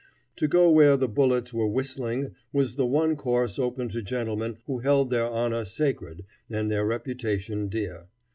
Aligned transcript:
To 0.37 0.47
go 0.47 0.67
where 0.67 0.97
the 0.97 1.07
bullets 1.07 1.53
were 1.53 1.67
whistling 1.67 2.31
was 2.51 2.73
the 2.75 2.87
one 2.87 3.15
course 3.15 3.59
open 3.59 3.87
to 3.89 4.01
gentlemen 4.01 4.57
who 4.65 4.79
held 4.79 5.11
their 5.11 5.27
honor 5.27 5.63
sacred 5.63 6.25
and 6.49 6.71
their 6.71 6.87
reputation 6.87 7.67
dear. 7.67 8.07